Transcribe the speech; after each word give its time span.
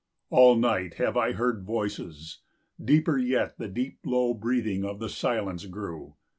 All 0.31 0.55
night 0.55 0.95
have 0.95 1.15
I 1.15 1.33
heard 1.33 1.61
voices: 1.63 2.39
deeper 2.83 3.19
yet 3.19 3.59
The 3.59 3.67
deep 3.67 3.99
low 4.03 4.33
breathing 4.33 4.83
of 4.83 4.97
the 4.97 5.09
silence 5.09 5.67
grew. 5.67 6.15